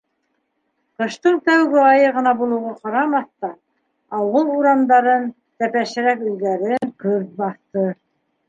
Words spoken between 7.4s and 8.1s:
баҫты.